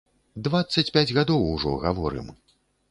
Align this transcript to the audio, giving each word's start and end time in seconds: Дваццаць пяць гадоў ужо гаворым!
Дваццаць 0.47 0.85
пяць 0.97 1.13
гадоў 1.21 1.47
ужо 1.53 1.79
гаворым! 1.89 2.27